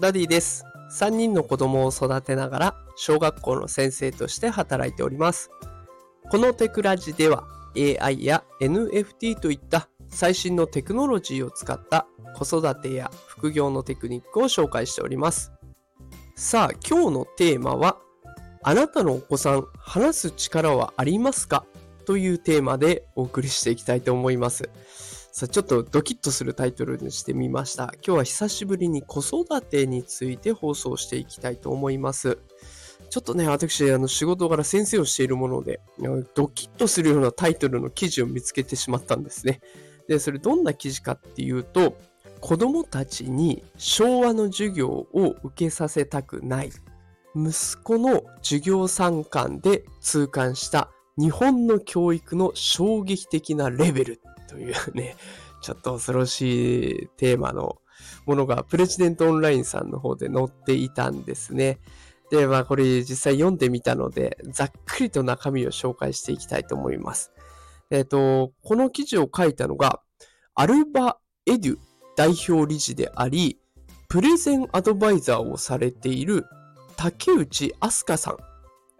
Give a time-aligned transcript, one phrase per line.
[0.00, 0.64] ダディです。
[0.92, 5.50] 3人の子供を育てながら小学校の先生として働いております。
[6.30, 12.06] このテクラジでは AI や NFT といった最新のテクノロジーを使った
[12.36, 15.50] 子育てや副業のテクニックを紹介しております。
[16.36, 17.98] さあ、今日のテーマは、
[18.62, 21.64] あなたのお子さん、話す力はありますか？
[22.06, 24.70] というテーマでお送りしていきたいと思います。
[25.38, 27.92] さあ、ちょっとドキッとするタイトルにしてみました。
[28.04, 32.38] 今日は久しぶりに子育てについて放送していきたいと思います。
[33.08, 35.78] ちょっとね、私、あの、仕事柄先生をしているもので、
[36.34, 39.60] ドキッとするようなタイトルの記事を見つけてしまったんですね。
[40.08, 41.96] で、それどんな記事かっていうと、
[42.40, 46.72] 子供たちに昭和の授業を受けさせたくない。
[47.36, 55.16] 息子の授業参観で痛感した日本の教育の衝撃的なレベルというね、
[55.60, 57.76] ちょっと恐ろしいテーマの
[58.26, 61.78] ものがプレジデントオンラインさんの方で載っていたんですね。
[62.30, 67.32] で、まあこれ実際読んでみたので、ざっくりと中身を紹介していきたいと思います。
[67.90, 70.00] えっ、ー、と、この記事を書いたのが、
[70.54, 71.78] アルバ・エデュ
[72.16, 73.58] 代表理事であり、
[74.08, 76.44] プレゼンアドバイザーをされている
[76.96, 78.36] 竹内飛鳥さん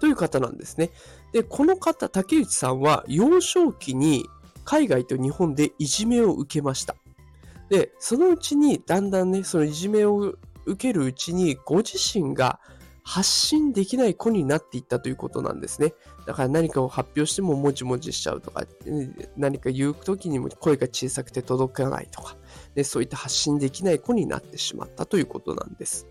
[0.00, 0.90] という方なんですね。
[1.32, 4.26] で、この方、竹内さんは幼少期に
[4.64, 6.96] 海外と日本でいじめを受けました。
[7.68, 10.34] で、そのうちにだんだんね、そのいじめを
[10.66, 12.60] 受けるうちにご自身が
[13.02, 15.94] 発信できない子になっていったということなんですね。
[16.26, 18.64] だから何かを発表してももじもじしちゃうとか、
[19.36, 22.36] 何か言う時にも声が小さくて届かないとか、
[22.74, 26.06] でそういった発信できない子になってしまったということなんです。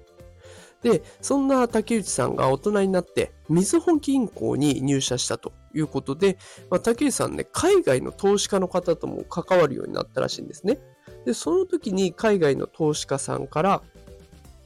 [0.82, 6.38] で、そんな竹内さんが大人になって、みずほ銀行に入社したということで、
[6.70, 10.80] まあ、竹内さんね、海外の投資家の方とも関わるようになったらしいんですね。
[11.26, 13.82] で、その時に海外の投資家さんから、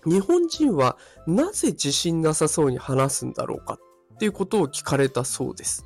[0.05, 3.79] 日本人はなぜ自信なさそうに話すんだろうか
[4.13, 5.85] っていうことを聞かれたそうです。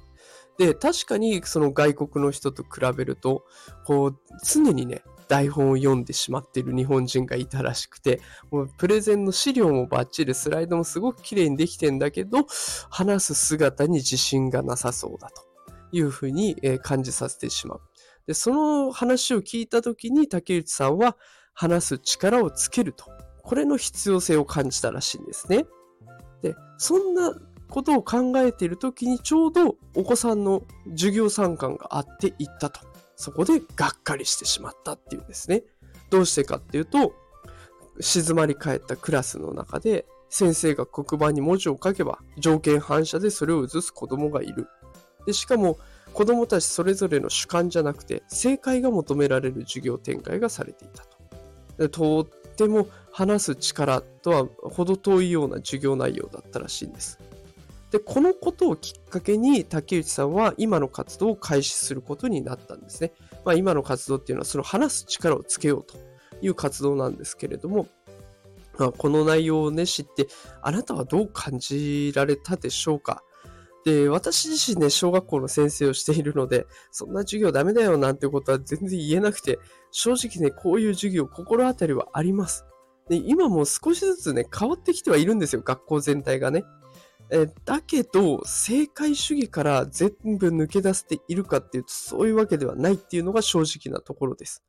[0.58, 3.46] で、確かにその外国の人と比べると、
[3.86, 8.22] こう、常にね、台本を読んでしまっている日本人がいたらしくて、
[8.52, 12.46] もうプレゼンの資料もバッチリ、スライドもすごく綺麗にできてんだけど、
[12.90, 15.44] 話す姿に自信がなさそうだと
[15.92, 17.82] いうふうに感じさせてしまう。
[18.26, 21.18] で、その話を聞いた時に竹内さんは
[21.54, 23.06] 話す力をつけると。
[23.42, 25.66] これの必要性を感じたらしいんですね。
[26.42, 27.34] で、そんな
[27.70, 32.82] ことを考えている時にちょうどお子さんの授業参観があって行ったと。
[33.18, 35.64] そこでがっかりしてしまったっていうんですね。
[36.10, 37.14] どうしてかっていうと、
[38.00, 44.68] 静まり返ったクラスの中で、先生が黒板に文字を書けば、条件反射でそれを写す子供がいる。
[45.26, 45.80] で、しかも、
[46.14, 51.18] 子供たちそれぞれの主観じゃなくて、正解が求められる授業展開がされていたと。
[51.78, 57.20] でとっても話す力とは程遠いような授業内容だったらしいんです。
[57.92, 63.14] で、このことをきっかけに竹内さんは今の活動を開始することになったんですね。
[63.46, 65.98] まあ今の活動っていうのはその話す力をつけようと
[66.42, 67.88] いう活動なんですけれども、
[68.78, 70.28] まあ、この内容をね、知って、
[70.62, 73.24] あなたはどう感じられたでしょうか？
[73.86, 79.60] で、私自身ね、小学校の先生をしているので、そんな授業ダメだよなんてことは全然言えなくて、
[79.92, 82.66] 正直ね、こういう授業、心当たりはあります。
[83.10, 86.66] で、今も少しずつね、変わってきてはいるんですよ、学校全体がね。
[87.30, 94.64] えだけど、正解主義から全部抜け出しているかっていうと、そういうわけではないっていうのが正直なところです。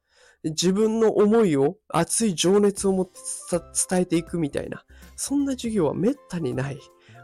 [0.44, 3.12] 自分の思いを、熱い情熱を持って
[3.88, 4.84] 伝えていくみたいな、
[5.16, 6.78] そんな授業はめったにない。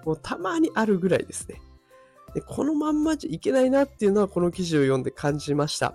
[0.05, 1.61] もうたまにあるぐらいですね。
[2.35, 5.95] でこのまんまじゃいけないなっていうのはこの記事を読んで感じました。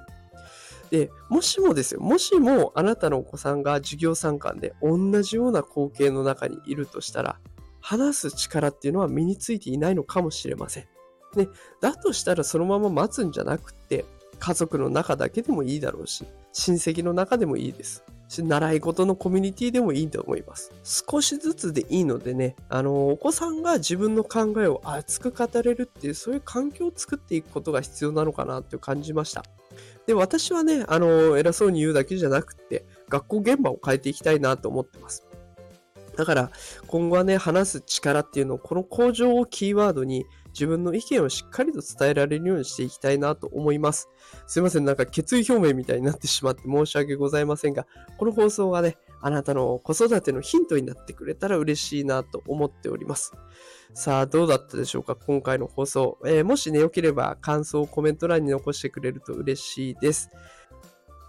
[0.90, 7.40] で、もしもですよ、もしもあなたのお子さんが授業参観で同じような光景の中にいるとしたら、
[7.82, 10.88] 話す力っていうのは身についていないのかもしれません。
[11.36, 11.48] ね、
[11.80, 14.06] だとしたらそのまま待つんじゃなくて、
[14.40, 18.04] 家族の中だけでもいいだろうし、親戚の中でもいいです。
[18.30, 20.72] 習い事のコミュニティでもいいと思います。
[20.84, 29.44] 少しずつでいいのでね、あの、お子さんが自分の考えを熱く語れるっていう、そういう環境を作っていくことが必要なのかなって感じました。
[30.06, 35.29] で、私はね、あの、偉そうに言うだけじゃなくて、学校現場を変えていきたいなと思ってます。
[36.20, 36.52] だから
[36.88, 44.10] 今後はね、話す力っていうのをこの向上をキーワードに自分の意見をしっかりと伝えられるようにしていきたいなと思います。
[44.46, 47.88] すいません、なんか決意表明みたいになってしまって申し訳ございませんが、
[48.18, 53.32] この放送がね、あなたの子育てのヒントになってくれたら嬉しいなと思っております。
[53.94, 56.18] さあ、どうだったでしょうか今回の放送。
[56.26, 60.30] えー、もしね、良ければ感想をコメント欄に残してくれると嬉しいです。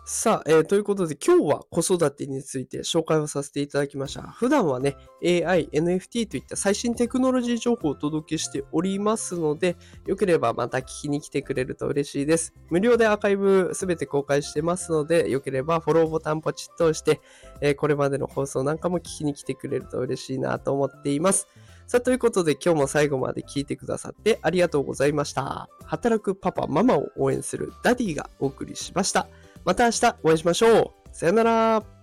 [0.04, 4.22] さあ、えー、ということで今日は子育てについて紹介をさせていただきました。
[4.22, 9.76] 普段はね、AI、NFT といった最新テクノロジー情報をお届けしておりますので、
[10.06, 12.54] よければまた聞きに来てくれると嬉しいです。
[12.70, 17.20] 無料でアーカイブすべて公開してますので、よければフォローボタンポチッと押して、
[17.60, 21.46] えー、これまでの放送なんかも聞きに来てくれると嬉しいなと思っています。
[21.86, 25.68] さあ、ということで今日も最後まで聞いてくださってありがとうございました。
[25.84, 29.28] 働くパパ、ママを応援するダディがお送りしました。
[29.64, 31.08] また明日お会いしましょう。
[31.12, 31.99] さよなら。